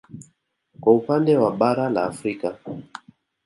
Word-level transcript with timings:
Kwa 0.79 0.93
upande 0.95 1.37
wa 1.37 1.51
bara 1.55 1.89
la 1.89 2.03
Afrika 2.05 2.57